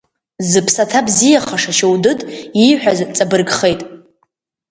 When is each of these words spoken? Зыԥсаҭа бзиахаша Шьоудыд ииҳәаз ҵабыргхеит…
Зыԥсаҭа 0.49 0.99
бзиахаша 1.07 1.71
Шьоудыд 1.77 2.19
ииҳәаз 2.63 2.99
ҵабыргхеит… 3.15 3.81